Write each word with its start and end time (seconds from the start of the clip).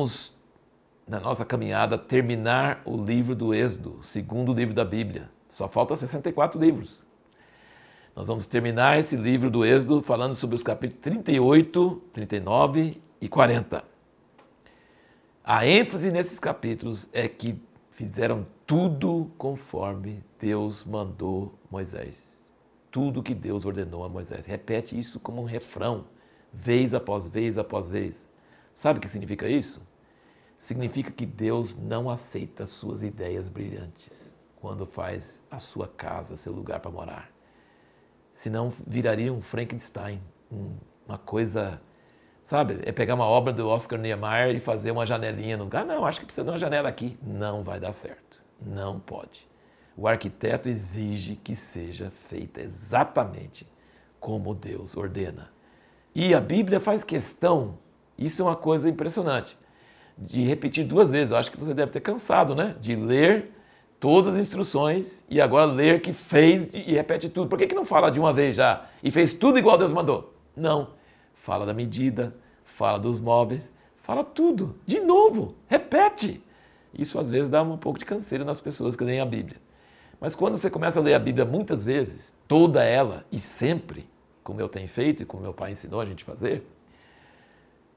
vamos, 0.00 0.34
na 1.06 1.20
nossa 1.20 1.44
caminhada, 1.44 1.98
terminar 1.98 2.80
o 2.86 2.96
livro 2.96 3.34
do 3.34 3.52
Êxodo, 3.52 4.00
segundo 4.02 4.52
livro 4.52 4.74
da 4.74 4.84
Bíblia. 4.84 5.30
Só 5.48 5.68
falta 5.68 5.94
64 5.94 6.58
livros. 6.58 7.02
Nós 8.16 8.28
vamos 8.28 8.46
terminar 8.46 8.98
esse 8.98 9.16
livro 9.16 9.50
do 9.50 9.64
Êxodo 9.64 10.02
falando 10.02 10.34
sobre 10.34 10.56
os 10.56 10.62
capítulos 10.62 11.02
38, 11.02 12.02
39 12.12 13.00
e 13.20 13.28
40. 13.28 13.84
A 15.44 15.66
ênfase 15.66 16.10
nesses 16.10 16.38
capítulos 16.38 17.08
é 17.12 17.28
que 17.28 17.60
fizeram 17.92 18.46
tudo 18.66 19.30
conforme 19.36 20.22
Deus 20.38 20.84
mandou 20.84 21.54
Moisés. 21.70 22.16
Tudo 22.90 23.22
que 23.22 23.34
Deus 23.34 23.64
ordenou 23.64 24.04
a 24.04 24.08
Moisés. 24.08 24.46
Repete 24.46 24.98
isso 24.98 25.20
como 25.20 25.42
um 25.42 25.44
refrão, 25.44 26.06
vez 26.52 26.94
após 26.94 27.28
vez 27.28 27.58
após 27.58 27.88
vez. 27.88 28.14
Sabe 28.74 28.98
o 28.98 29.02
que 29.02 29.08
significa 29.08 29.48
isso? 29.48 29.89
Significa 30.60 31.10
que 31.10 31.24
Deus 31.24 31.74
não 31.74 32.10
aceita 32.10 32.66
suas 32.66 33.02
ideias 33.02 33.48
brilhantes 33.48 34.36
quando 34.56 34.84
faz 34.84 35.40
a 35.50 35.58
sua 35.58 35.88
casa 35.88 36.36
seu 36.36 36.52
lugar 36.52 36.80
para 36.80 36.90
morar. 36.90 37.30
Senão 38.34 38.70
viraria 38.86 39.32
um 39.32 39.40
Frankenstein, 39.40 40.20
uma 41.08 41.16
coisa 41.16 41.80
Sabe? 42.44 42.80
É 42.82 42.92
pegar 42.92 43.14
uma 43.14 43.24
obra 43.26 43.54
do 43.54 43.66
Oscar 43.68 43.98
Niemeyer 43.98 44.56
e 44.56 44.60
fazer 44.60 44.90
uma 44.90 45.06
janelinha 45.06 45.56
no 45.56 45.64
lugar. 45.64 45.86
Não, 45.86 46.04
acho 46.04 46.20
que 46.20 46.26
precisa 46.26 46.44
de 46.44 46.50
uma 46.50 46.58
janela 46.58 46.88
aqui. 46.88 47.16
Não 47.22 47.62
vai 47.62 47.80
dar 47.80 47.92
certo. 47.92 48.42
Não 48.60 48.98
pode. 49.00 49.48
O 49.96 50.06
arquiteto 50.06 50.68
exige 50.68 51.36
que 51.36 51.54
seja 51.54 52.10
feita 52.10 52.60
exatamente 52.60 53.66
como 54.18 54.54
Deus 54.54 54.96
ordena. 54.96 55.50
E 56.14 56.34
a 56.34 56.40
Bíblia 56.40 56.80
faz 56.80 57.02
questão, 57.02 57.78
isso 58.18 58.42
é 58.42 58.44
uma 58.44 58.56
coisa 58.56 58.90
impressionante, 58.90 59.56
de 60.20 60.42
repetir 60.42 60.84
duas 60.84 61.10
vezes. 61.10 61.30
Eu 61.30 61.36
acho 61.36 61.50
que 61.50 61.58
você 61.58 61.72
deve 61.72 61.90
ter 61.90 62.00
cansado, 62.00 62.54
né? 62.54 62.76
De 62.80 62.94
ler 62.94 63.52
todas 63.98 64.34
as 64.34 64.40
instruções 64.40 65.24
e 65.28 65.40
agora 65.40 65.66
ler 65.66 66.00
que 66.00 66.12
fez 66.12 66.72
e 66.72 66.92
repete 66.92 67.28
tudo. 67.28 67.48
Por 67.48 67.58
que, 67.58 67.66
que 67.66 67.74
não 67.74 67.84
fala 67.84 68.10
de 68.10 68.20
uma 68.20 68.32
vez 68.32 68.56
já 68.56 68.86
e 69.02 69.10
fez 69.10 69.34
tudo 69.34 69.58
igual 69.58 69.76
Deus 69.76 69.92
mandou? 69.92 70.34
Não 70.56 71.00
fala 71.40 71.66
da 71.66 71.74
medida, 71.74 72.34
fala 72.64 72.98
dos 72.98 73.18
móveis, 73.18 73.72
fala 74.02 74.22
tudo, 74.22 74.76
de 74.86 75.00
novo, 75.00 75.54
repete. 75.66 76.42
Isso 76.96 77.18
às 77.18 77.30
vezes 77.30 77.48
dá 77.48 77.62
um 77.62 77.76
pouco 77.76 77.98
de 77.98 78.04
canseira 78.04 78.44
nas 78.44 78.60
pessoas 78.60 78.94
que 78.94 79.04
leem 79.04 79.20
a 79.20 79.26
Bíblia. 79.26 79.56
Mas 80.20 80.34
quando 80.34 80.56
você 80.56 80.68
começa 80.68 81.00
a 81.00 81.02
ler 81.02 81.14
a 81.14 81.18
Bíblia 81.18 81.44
muitas 81.44 81.82
vezes, 81.82 82.34
toda 82.46 82.84
ela 82.84 83.24
e 83.32 83.40
sempre, 83.40 84.08
como 84.44 84.60
eu 84.60 84.68
tenho 84.68 84.88
feito 84.88 85.22
e 85.22 85.26
como 85.26 85.42
meu 85.42 85.54
pai 85.54 85.72
ensinou 85.72 86.00
a 86.00 86.04
gente 86.04 86.24
fazer, 86.24 86.64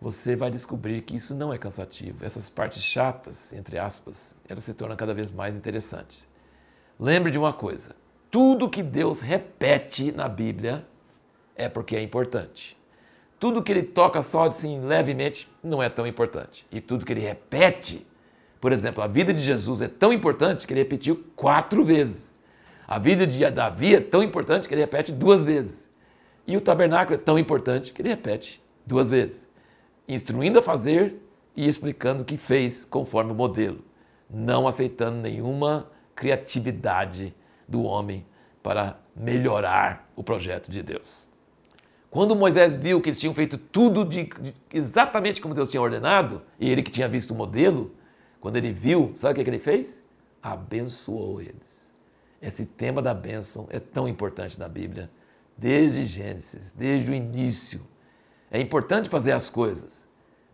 você 0.04 0.36
vai 0.36 0.52
descobrir 0.52 1.02
que 1.02 1.16
isso 1.16 1.34
não 1.34 1.54
é 1.54 1.58
cansativo. 1.58 2.26
Essas 2.26 2.50
partes 2.50 2.84
chatas, 2.84 3.54
entre 3.54 3.80
aspas, 3.80 4.36
elas 4.50 4.66
se 4.66 4.74
tornam 4.74 4.98
cada 4.98 5.14
vez 5.14 5.32
mais 5.32 5.56
interessantes. 5.56 6.28
Lembre 7.00 7.32
de 7.32 7.40
uma 7.40 7.54
coisa: 7.54 7.96
tudo 8.30 8.70
que 8.70 8.84
Deus 8.84 9.22
repete 9.22 10.12
na 10.12 10.28
Bíblia 10.28 10.86
é 11.56 11.70
porque 11.70 11.96
é 11.96 12.02
importante. 12.02 12.78
Tudo 13.40 13.64
que 13.64 13.72
ele 13.72 13.82
toca 13.82 14.22
só 14.22 14.44
assim 14.44 14.82
levemente 14.82 15.50
não 15.64 15.82
é 15.82 15.88
tão 15.88 16.06
importante. 16.06 16.68
E 16.70 16.82
tudo 16.82 17.06
que 17.06 17.14
ele 17.14 17.22
repete, 17.22 18.06
por 18.60 18.74
exemplo, 18.74 19.02
a 19.02 19.08
vida 19.08 19.34
de 19.34 19.40
Jesus 19.40 19.82
é 19.82 19.88
tão 19.88 20.12
importante 20.12 20.68
que 20.68 20.74
ele 20.74 20.82
repetiu 20.82 21.24
quatro 21.34 21.82
vezes. 21.86 22.34
A 22.86 23.00
vida 23.00 23.26
de 23.26 23.50
Davi 23.50 23.96
é 23.96 24.02
tão 24.02 24.22
importante 24.22 24.68
que 24.68 24.74
ele 24.74 24.82
repete 24.82 25.14
duas 25.14 25.46
vezes. 25.46 25.90
E 26.46 26.58
o 26.58 26.62
tabernáculo 26.62 27.16
é 27.16 27.18
tão 27.18 27.40
importante 27.40 27.94
que 27.94 28.02
ele 28.02 28.10
repete 28.10 28.62
duas 28.86 29.10
vezes, 29.10 29.48
instruindo 30.08 30.60
a 30.60 30.62
fazer 30.62 31.22
e 31.56 31.68
explicando 31.68 32.24
o 32.24 32.26
que 32.26 32.38
fez 32.38 32.86
conforme 32.86 33.32
o 33.32 33.36
modelo, 33.36 33.84
não 34.30 34.68
aceitando 34.68 35.18
nenhuma 35.18 35.90
criatividade 36.16 37.34
do 37.68 37.84
homem 37.84 38.26
para 38.62 38.98
melhorar 39.16 40.10
o 40.16 40.24
projeto 40.24 40.72
de 40.72 40.82
Deus. 40.82 41.26
Quando 42.10 42.36
Moisés 42.36 42.76
viu 42.76 43.02
que 43.02 43.10
eles 43.10 43.20
tinham 43.20 43.34
feito 43.34 43.58
tudo 43.58 44.06
de, 44.06 44.26
de, 44.26 44.54
exatamente 44.72 45.42
como 45.42 45.56
Deus 45.56 45.70
tinha 45.70 45.82
ordenado, 45.82 46.44
e 46.60 46.70
ele 46.70 46.84
que 46.84 46.92
tinha 46.92 47.08
visto 47.08 47.32
o 47.32 47.36
modelo, 47.36 47.96
quando 48.40 48.56
ele 48.58 48.72
viu, 48.72 49.12
sabe 49.16 49.34
o 49.34 49.36
que, 49.36 49.44
que 49.44 49.50
ele 49.50 49.60
fez? 49.60 50.04
Abençoou 50.42 51.42
eles. 51.42 51.94
Esse 52.42 52.66
tema 52.66 53.02
da 53.02 53.14
bênção 53.14 53.68
é 53.70 53.80
tão 53.80 54.08
importante 54.08 54.60
na 54.60 54.68
Bíblia, 54.68 55.10
desde 55.58 56.04
Gênesis, 56.04 56.72
desde 56.72 57.10
o 57.10 57.14
início. 57.14 57.82
É 58.54 58.62
importante 58.62 59.10
fazer 59.10 59.32
as 59.32 59.50
coisas, 59.50 60.08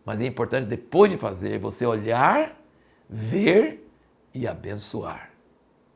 mas 0.06 0.22
é 0.22 0.26
importante 0.26 0.68
depois 0.68 1.12
de 1.12 1.18
fazer 1.18 1.60
você 1.60 1.86
olhar, 1.86 2.58
ver 3.10 3.86
e 4.34 4.48
abençoar. 4.48 5.32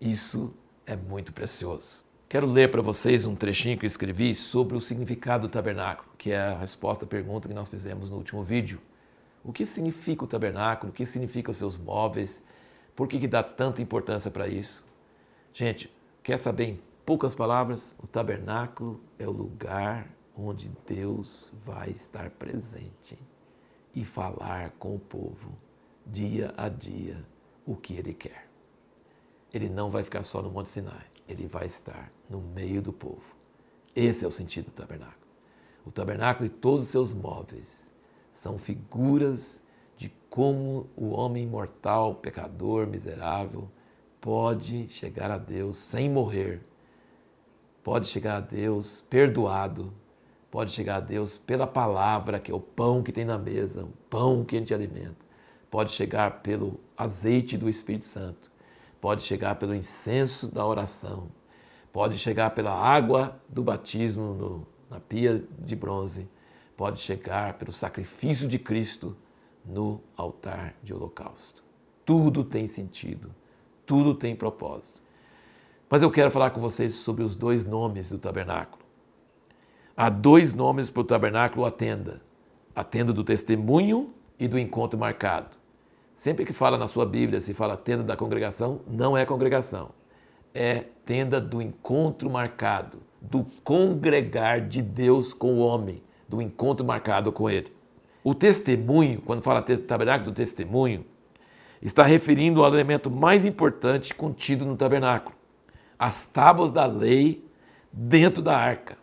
Isso 0.01 0.53
é 0.85 0.97
muito 0.97 1.31
precioso. 1.31 2.03
Quero 2.27 2.45
ler 2.45 2.69
para 2.69 2.81
vocês 2.81 3.25
um 3.25 3.37
trechinho 3.37 3.77
que 3.77 3.85
eu 3.85 3.87
escrevi 3.87 4.35
sobre 4.35 4.75
o 4.75 4.81
significado 4.81 5.47
do 5.47 5.51
tabernáculo, 5.51 6.09
que 6.17 6.31
é 6.31 6.39
a 6.39 6.57
resposta 6.57 7.05
à 7.05 7.07
pergunta 7.07 7.47
que 7.47 7.53
nós 7.53 7.69
fizemos 7.69 8.09
no 8.09 8.17
último 8.17 8.43
vídeo. 8.43 8.81
O 9.41 9.53
que 9.53 9.65
significa 9.65 10.25
o 10.25 10.27
tabernáculo? 10.27 10.91
O 10.91 10.93
que 10.93 11.05
significa 11.05 11.51
os 11.51 11.57
seus 11.57 11.77
móveis? 11.77 12.43
Por 12.97 13.07
que, 13.07 13.17
que 13.17 13.29
dá 13.29 13.41
tanta 13.41 13.81
importância 13.81 14.29
para 14.29 14.49
isso? 14.49 14.83
Gente, 15.53 15.89
quer 16.21 16.35
saber 16.37 16.65
em 16.65 16.81
poucas 17.05 17.33
palavras? 17.33 17.95
O 17.97 18.07
tabernáculo 18.07 18.99
é 19.17 19.25
o 19.25 19.31
lugar 19.31 20.05
onde 20.35 20.69
Deus 20.88 21.51
vai 21.66 21.89
estar 21.89 22.29
presente 22.31 23.17
e 23.94 24.03
falar 24.03 24.71
com 24.79 24.95
o 24.95 24.99
povo 24.99 25.51
dia 26.05 26.53
a 26.57 26.67
dia 26.69 27.23
o 27.66 27.75
que 27.75 27.94
Ele 27.94 28.13
quer. 28.13 28.49
Ele 29.53 29.69
não 29.69 29.89
vai 29.89 30.03
ficar 30.03 30.23
só 30.23 30.41
no 30.41 30.49
Monte 30.49 30.69
Sinai 30.69 31.13
ele 31.27 31.47
vai 31.47 31.66
estar 31.66 32.11
no 32.29 32.41
meio 32.41 32.81
do 32.81 32.91
povo. 32.91 33.35
Esse 33.95 34.25
é 34.25 34.27
o 34.27 34.31
sentido 34.31 34.66
do 34.66 34.71
tabernáculo. 34.71 35.23
O 35.85 35.91
tabernáculo 35.91 36.45
e 36.45 36.50
todos 36.50 36.85
os 36.85 36.91
seus 36.91 37.13
móveis 37.13 37.91
são 38.33 38.57
figuras 38.57 39.61
de 39.95 40.09
como 40.29 40.89
o 40.95 41.09
homem 41.09 41.45
mortal, 41.45 42.15
pecador, 42.15 42.88
miserável, 42.88 43.69
pode 44.19 44.88
chegar 44.89 45.29
a 45.29 45.38
Deus 45.38 45.77
sem 45.77 46.09
morrer, 46.09 46.61
pode 47.83 48.07
chegar 48.07 48.38
a 48.38 48.41
Deus 48.41 49.01
perdoado, 49.09 49.94
pode 50.53 50.71
chegar 50.71 50.97
a 50.97 50.99
Deus 50.99 51.35
pela 51.35 51.65
palavra, 51.65 52.39
que 52.39 52.51
é 52.51 52.53
o 52.53 52.59
pão 52.59 53.01
que 53.01 53.11
tem 53.11 53.25
na 53.25 53.39
mesa, 53.39 53.85
o 53.85 53.93
pão 54.07 54.45
que 54.45 54.55
a 54.55 54.59
gente 54.59 54.71
alimenta, 54.71 55.25
pode 55.71 55.91
chegar 55.91 56.43
pelo 56.43 56.79
azeite 56.95 57.57
do 57.57 57.67
Espírito 57.67 58.05
Santo, 58.05 58.51
pode 59.01 59.23
chegar 59.23 59.55
pelo 59.55 59.73
incenso 59.73 60.47
da 60.47 60.63
oração, 60.63 61.31
pode 61.91 62.19
chegar 62.19 62.51
pela 62.51 62.71
água 62.71 63.41
do 63.49 63.63
batismo 63.63 64.35
no, 64.35 64.67
na 64.91 64.99
pia 64.99 65.43
de 65.57 65.75
bronze, 65.75 66.29
pode 66.77 66.99
chegar 66.99 67.53
pelo 67.57 67.73
sacrifício 67.73 68.47
de 68.47 68.59
Cristo 68.59 69.17
no 69.65 70.01
altar 70.15 70.75
de 70.83 70.93
holocausto. 70.93 71.63
Tudo 72.05 72.43
tem 72.43 72.67
sentido, 72.67 73.33
tudo 73.87 74.13
tem 74.13 74.35
propósito. 74.35 75.01
Mas 75.89 76.03
eu 76.03 76.11
quero 76.11 76.29
falar 76.29 76.51
com 76.51 76.61
vocês 76.61 76.93
sobre 76.93 77.23
os 77.23 77.33
dois 77.33 77.65
nomes 77.65 78.07
do 78.07 78.19
tabernáculo. 78.19 78.82
Há 79.95 80.09
dois 80.09 80.55
nomes 80.55 80.89
para 80.89 81.01
o 81.01 81.03
tabernáculo, 81.03 81.65
a 81.65 81.71
tenda: 81.71 82.21
a 82.75 82.83
tenda 82.83 83.13
do 83.13 83.23
testemunho 83.23 84.11
e 84.39 84.47
do 84.47 84.57
encontro 84.57 84.97
marcado. 84.97 85.55
Sempre 86.15 86.45
que 86.45 86.53
fala 86.53 86.77
na 86.77 86.87
sua 86.87 87.05
Bíblia, 87.05 87.41
se 87.41 87.53
fala 87.53 87.77
tenda 87.77 88.03
da 88.03 88.15
congregação, 88.15 88.81
não 88.88 89.15
é 89.15 89.25
congregação. 89.25 89.89
É 90.53 90.85
tenda 91.06 91.39
do 91.39 91.62
encontro 91.62 92.29
marcado, 92.29 93.00
do 93.21 93.45
congregar 93.63 94.62
de 94.62 94.81
Deus 94.81 95.33
com 95.33 95.56
o 95.56 95.59
homem, 95.59 96.01
do 96.27 96.41
encontro 96.41 96.85
marcado 96.85 97.31
com 97.31 97.50
ele. 97.50 97.71
O 98.23 98.33
testemunho, 98.33 99.21
quando 99.21 99.41
fala 99.41 99.62
tabernáculo 99.62 100.31
do 100.31 100.35
testemunho, 100.35 101.06
está 101.81 102.03
referindo 102.03 102.63
ao 102.63 102.73
elemento 102.73 103.12
mais 103.12 103.45
importante 103.45 104.13
contido 104.13 104.65
no 104.65 104.77
tabernáculo, 104.77 105.35
as 106.00 106.25
tábuas 106.25 106.71
da 106.71 106.85
lei 106.85 107.45
dentro 107.91 108.41
da 108.41 108.57
arca. 108.57 109.02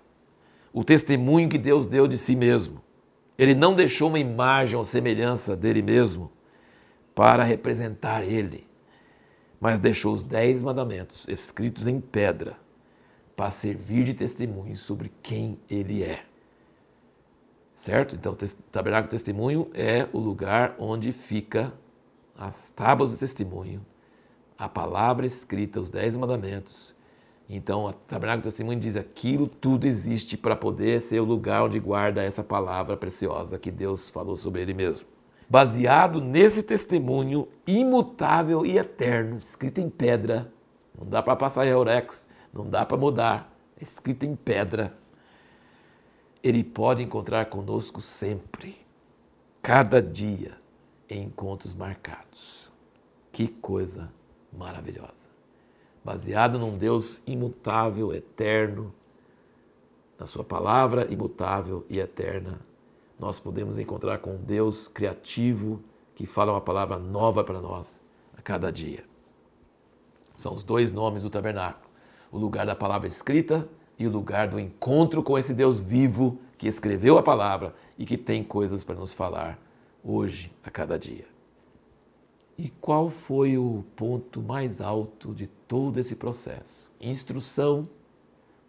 O 0.72 0.84
testemunho 0.84 1.48
que 1.48 1.58
Deus 1.58 1.86
deu 1.86 2.06
de 2.06 2.16
si 2.16 2.36
mesmo. 2.36 2.80
Ele 3.36 3.54
não 3.54 3.74
deixou 3.74 4.08
uma 4.08 4.18
imagem 4.18 4.76
ou 4.76 4.84
semelhança 4.84 5.56
dele 5.56 5.82
mesmo 5.82 6.30
para 7.14 7.42
representar 7.42 8.22
ele, 8.22 8.66
mas 9.58 9.80
deixou 9.80 10.12
os 10.12 10.22
dez 10.22 10.62
mandamentos 10.62 11.26
escritos 11.28 11.86
em 11.86 12.00
pedra 12.00 12.56
para 13.34 13.50
servir 13.50 14.04
de 14.04 14.14
testemunho 14.14 14.76
sobre 14.76 15.10
quem 15.22 15.58
ele 15.68 16.02
é. 16.02 16.24
Certo? 17.76 18.14
Então, 18.14 18.32
o 18.32 18.36
tabernáculo 18.70 19.08
do 19.08 19.12
testemunho 19.12 19.70
é 19.72 20.06
o 20.12 20.18
lugar 20.18 20.76
onde 20.78 21.12
fica 21.12 21.72
as 22.36 22.68
tábuas 22.70 23.10
do 23.10 23.16
testemunho, 23.16 23.84
a 24.58 24.68
palavra 24.68 25.24
escrita, 25.24 25.80
os 25.80 25.88
dez 25.88 26.14
mandamentos. 26.14 26.94
Então, 27.52 27.86
o 27.86 27.92
tabernáculo 27.92 28.42
do 28.42 28.44
testemunho 28.44 28.78
diz 28.78 28.94
aquilo 28.94 29.48
tudo 29.48 29.84
existe 29.84 30.36
para 30.36 30.54
poder 30.54 31.00
ser 31.00 31.18
o 31.18 31.24
lugar 31.24 31.64
onde 31.64 31.80
guarda 31.80 32.22
essa 32.22 32.44
palavra 32.44 32.96
preciosa 32.96 33.58
que 33.58 33.72
Deus 33.72 34.08
falou 34.08 34.36
sobre 34.36 34.62
ele 34.62 34.72
mesmo. 34.72 35.08
baseado 35.48 36.20
nesse 36.20 36.62
testemunho 36.62 37.48
imutável 37.66 38.64
e 38.64 38.78
eterno, 38.78 39.36
escrito 39.38 39.80
em 39.80 39.90
pedra. 39.90 40.52
Não 40.96 41.04
dá 41.04 41.20
para 41.20 41.34
passar 41.34 41.66
Eurex, 41.66 42.28
não 42.54 42.70
dá 42.70 42.86
para 42.86 42.96
mudar, 42.96 43.52
é 43.76 43.82
escrito 43.82 44.24
em 44.24 44.36
pedra. 44.36 44.96
Ele 46.40 46.62
pode 46.62 47.02
encontrar 47.02 47.46
conosco 47.46 48.00
sempre, 48.00 48.76
cada 49.60 50.00
dia, 50.00 50.52
em 51.08 51.24
encontros 51.24 51.74
marcados. 51.74 52.70
Que 53.32 53.48
coisa 53.48 54.08
maravilhosa. 54.56 55.29
Baseado 56.04 56.58
num 56.58 56.76
Deus 56.76 57.22
imutável, 57.26 58.14
eterno, 58.14 58.92
na 60.18 60.26
Sua 60.26 60.44
palavra 60.44 61.06
imutável 61.12 61.84
e 61.88 61.98
eterna 61.98 62.60
nós 63.20 63.38
podemos 63.38 63.76
encontrar 63.76 64.18
com 64.18 64.36
um 64.36 64.42
Deus 64.42 64.88
criativo 64.88 65.82
que 66.14 66.24
fala 66.24 66.52
uma 66.52 66.60
palavra 66.60 66.98
nova 66.98 67.44
para 67.44 67.60
nós 67.60 68.00
a 68.36 68.40
cada 68.40 68.72
dia. 68.72 69.04
São 70.34 70.54
os 70.54 70.62
dois 70.62 70.90
nomes 70.90 71.22
do 71.22 71.30
tabernáculo: 71.30 71.90
o 72.32 72.38
lugar 72.38 72.64
da 72.64 72.74
palavra 72.74 73.06
escrita 73.06 73.68
e 73.98 74.06
o 74.06 74.10
lugar 74.10 74.48
do 74.48 74.58
encontro 74.58 75.22
com 75.22 75.36
esse 75.36 75.52
Deus 75.52 75.78
vivo 75.78 76.38
que 76.56 76.66
escreveu 76.66 77.18
a 77.18 77.22
palavra 77.22 77.74
e 77.98 78.06
que 78.06 78.16
tem 78.16 78.42
coisas 78.42 78.82
para 78.82 78.94
nos 78.94 79.12
falar 79.12 79.58
hoje, 80.02 80.50
a 80.64 80.70
cada 80.70 80.98
dia. 80.98 81.26
E 82.62 82.68
qual 82.78 83.08
foi 83.08 83.56
o 83.56 83.86
ponto 83.96 84.42
mais 84.42 84.82
alto 84.82 85.32
de 85.32 85.46
todo 85.66 85.98
esse 85.98 86.14
processo? 86.14 86.90
Instrução, 87.00 87.88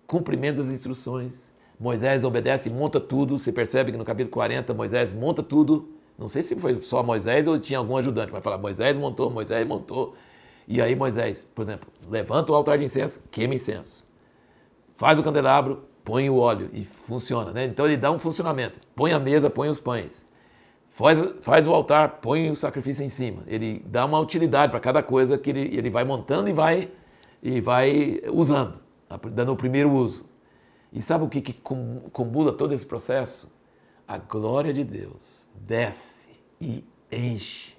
cumprimento 0.08 0.60
das 0.60 0.70
instruções, 0.70 1.52
Moisés 1.78 2.24
obedece 2.24 2.70
monta 2.70 3.02
tudo. 3.02 3.38
Você 3.38 3.52
percebe 3.52 3.92
que 3.92 3.98
no 3.98 4.06
capítulo 4.06 4.32
40 4.32 4.74
Moisés 4.74 5.14
monta 5.14 5.44
tudo. 5.44 5.90
Não 6.18 6.30
sei 6.30 6.42
se 6.42 6.56
foi 6.56 6.82
só 6.82 7.04
Moisés 7.04 7.50
ou 7.50 7.60
tinha 7.60 7.80
algum 7.80 7.98
ajudante, 7.98 8.32
mas 8.32 8.42
falar 8.42 8.58
Moisés 8.58 8.98
montou, 8.98 9.30
Moisés 9.30 9.68
montou. 9.68 10.16
E 10.66 10.82
aí 10.82 10.96
Moisés, 10.96 11.46
por 11.54 11.62
exemplo, 11.62 11.90
levanta 12.10 12.50
o 12.54 12.56
altar 12.56 12.78
de 12.78 12.86
incenso, 12.86 13.20
queima 13.30 13.56
incenso. 13.56 14.06
Faz 14.96 15.20
o 15.20 15.24
candelabro, 15.24 15.84
põe 16.06 16.30
o 16.30 16.38
óleo 16.38 16.70
e 16.72 16.86
funciona, 16.86 17.52
né? 17.52 17.66
Então 17.66 17.86
ele 17.86 17.98
dá 17.98 18.10
um 18.10 18.20
funcionamento. 18.20 18.80
Põe 18.96 19.12
a 19.12 19.20
mesa, 19.20 19.50
põe 19.50 19.68
os 19.68 19.82
pães. 19.82 20.26
Faz, 21.02 21.20
faz 21.42 21.68
o 21.68 21.74
altar, 21.74 22.20
põe 22.22 22.52
o 22.52 22.56
sacrifício 22.56 23.04
em 23.04 23.10
cima. 23.10 23.42
Ele 23.48 23.84
dá 23.88 24.06
uma 24.06 24.20
utilidade 24.20 24.70
para 24.70 24.80
cada 24.80 25.02
coisa 25.02 25.36
que 25.36 25.50
ele, 25.50 25.76
ele 25.76 25.90
vai 25.90 26.04
montando 26.04 26.48
e 26.48 26.54
vai, 26.54 26.92
e 27.42 27.60
vai 27.60 28.22
usando, 28.32 28.80
dando 29.32 29.52
o 29.52 29.56
primeiro 29.56 29.92
uso. 29.92 30.30
E 30.94 31.02
sabe 31.02 31.24
o 31.24 31.28
que, 31.28 31.42
que 31.42 31.54
comula 31.54 32.54
todo 32.54 32.74
esse 32.74 32.86
processo? 32.86 33.50
A 34.08 34.20
glória 34.20 34.72
de 34.72 34.84
Deus 34.84 35.50
desce 35.56 36.30
e 36.60 36.86
enche. 37.12 37.76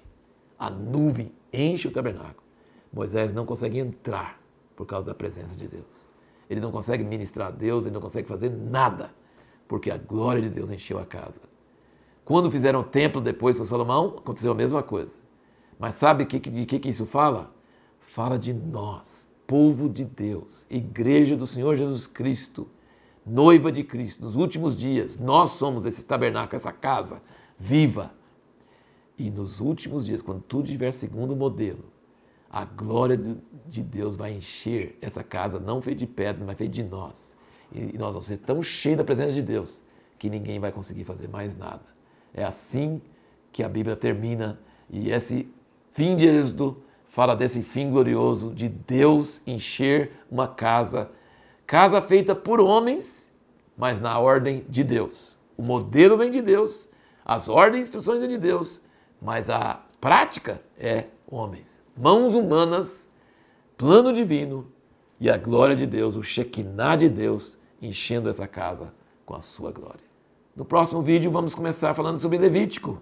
A 0.59 0.69
nuvem 0.69 1.31
enche 1.53 1.87
o 1.87 1.91
tabernáculo. 1.91 2.43
Moisés 2.91 3.31
não 3.31 3.45
consegue 3.45 3.79
entrar 3.79 4.37
por 4.75 4.85
causa 4.85 5.05
da 5.05 5.15
presença 5.15 5.55
de 5.55 5.67
Deus. 5.67 6.09
Ele 6.49 6.59
não 6.59 6.71
consegue 6.71 7.05
ministrar 7.05 7.47
a 7.47 7.51
Deus, 7.51 7.85
ele 7.85 7.93
não 7.93 8.01
consegue 8.01 8.27
fazer 8.27 8.49
nada, 8.49 9.11
porque 9.65 9.89
a 9.89 9.97
glória 9.97 10.41
de 10.41 10.49
Deus 10.49 10.69
encheu 10.69 10.99
a 10.99 11.05
casa. 11.05 11.52
Quando 12.25 12.49
fizeram 12.49 12.81
o 12.81 12.83
templo 12.83 13.21
depois 13.21 13.57
com 13.57 13.65
Salomão, 13.65 14.15
aconteceu 14.17 14.51
a 14.51 14.55
mesma 14.55 14.81
coisa. 14.81 15.15
Mas 15.79 15.95
sabe 15.95 16.25
de 16.25 16.65
que, 16.65 16.79
que 16.79 16.89
isso 16.89 17.05
fala? 17.05 17.53
Fala 17.99 18.37
de 18.37 18.53
nós, 18.53 19.27
povo 19.45 19.89
de 19.89 20.05
Deus, 20.05 20.65
igreja 20.69 21.35
do 21.35 21.47
Senhor 21.47 21.75
Jesus 21.75 22.07
Cristo 22.07 22.67
noiva 23.25 23.71
de 23.71 23.83
Cristo, 23.83 24.23
nos 24.23 24.35
últimos 24.35 24.77
dias, 24.77 25.17
nós 25.17 25.51
somos 25.51 25.85
esse 25.85 26.03
tabernáculo, 26.03 26.55
essa 26.55 26.71
casa 26.71 27.21
viva. 27.57 28.11
E 29.17 29.29
nos 29.29 29.59
últimos 29.59 30.05
dias, 30.05 30.21
quando 30.21 30.41
tudo 30.41 30.65
estiver 30.65 30.91
segundo 30.91 31.33
o 31.33 31.35
modelo, 31.35 31.85
a 32.49 32.65
glória 32.65 33.17
de 33.67 33.81
Deus 33.81 34.15
vai 34.15 34.33
encher 34.33 34.97
essa 35.01 35.23
casa, 35.23 35.59
não 35.59 35.81
feita 35.81 35.99
de 35.99 36.07
pedra, 36.07 36.43
mas 36.45 36.57
feita 36.57 36.73
de 36.73 36.83
nós. 36.83 37.35
E 37.71 37.97
nós 37.97 38.13
vamos 38.13 38.25
ser 38.25 38.37
tão 38.37 38.61
cheios 38.61 38.97
da 38.97 39.03
presença 39.03 39.31
de 39.31 39.41
Deus 39.41 39.81
que 40.19 40.29
ninguém 40.29 40.59
vai 40.59 40.71
conseguir 40.71 41.03
fazer 41.03 41.27
mais 41.27 41.55
nada. 41.55 41.92
É 42.33 42.43
assim 42.43 43.01
que 43.51 43.63
a 43.63 43.69
Bíblia 43.69 43.95
termina 43.95 44.59
e 44.89 45.11
esse 45.11 45.47
fim 45.91 46.15
de 46.15 46.27
Êxodo 46.27 46.83
fala 47.07 47.35
desse 47.35 47.61
fim 47.61 47.89
glorioso 47.89 48.53
de 48.53 48.67
Deus 48.67 49.41
encher 49.45 50.11
uma 50.31 50.47
casa 50.47 51.11
Casa 51.65 52.01
feita 52.01 52.35
por 52.35 52.59
homens, 52.59 53.31
mas 53.77 53.99
na 53.99 54.19
ordem 54.19 54.65
de 54.69 54.83
Deus. 54.83 55.37
O 55.57 55.63
modelo 55.63 56.17
vem 56.17 56.29
de 56.29 56.41
Deus, 56.41 56.87
as 57.25 57.47
ordens 57.47 57.79
e 57.79 57.83
instruções 57.87 58.19
vêm 58.19 58.29
de 58.29 58.37
Deus, 58.37 58.81
mas 59.21 59.49
a 59.49 59.81
prática 59.99 60.61
é 60.77 61.05
homens. 61.25 61.81
Mãos 61.95 62.35
humanas, 62.35 63.09
plano 63.77 64.11
divino 64.11 64.71
e 65.19 65.29
a 65.29 65.37
glória 65.37 65.75
de 65.75 65.85
Deus, 65.85 66.15
o 66.15 66.23
Shekinah 66.23 66.95
de 66.95 67.09
Deus, 67.09 67.57
enchendo 67.81 68.29
essa 68.29 68.47
casa 68.47 68.93
com 69.25 69.33
a 69.33 69.41
sua 69.41 69.71
glória. 69.71 70.12
No 70.55 70.63
próximo 70.63 71.01
vídeo 71.01 71.31
vamos 71.31 71.55
começar 71.55 71.95
falando 71.95 72.19
sobre 72.19 72.37
Levítico. 72.37 73.01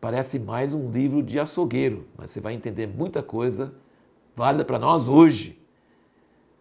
Parece 0.00 0.38
mais 0.38 0.72
um 0.72 0.90
livro 0.90 1.22
de 1.22 1.38
açougueiro, 1.38 2.06
mas 2.16 2.30
você 2.30 2.40
vai 2.40 2.54
entender 2.54 2.86
muita 2.86 3.22
coisa 3.22 3.74
válida 4.34 4.64
para 4.64 4.78
nós 4.78 5.06
hoje 5.06 5.60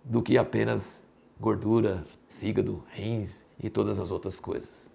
do 0.03 0.21
que 0.21 0.37
apenas 0.37 1.01
gordura, 1.39 2.03
fígado, 2.27 2.83
rins 2.89 3.45
e 3.57 3.69
todas 3.69 3.97
as 3.97 4.11
outras 4.11 4.41
coisas. 4.41 4.91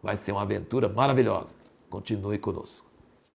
Vai 0.00 0.16
ser 0.16 0.30
uma 0.30 0.42
aventura 0.42 0.88
maravilhosa. 0.88 1.56
Continue 1.90 2.38
conosco. 2.38 2.85